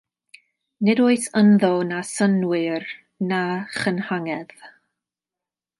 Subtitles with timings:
[0.87, 2.89] Nid oes ynddo na synnwyr
[3.33, 3.41] na
[3.79, 4.57] chynghanedd.